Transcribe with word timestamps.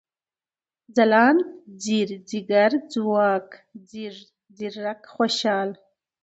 ځلاند، 0.95 1.41
ځير، 1.83 2.09
ځيگر، 2.29 2.71
ځواک، 2.93 3.49
ځيږ، 3.89 4.15
ځيرک، 4.55 5.01
خوشال 5.13 5.69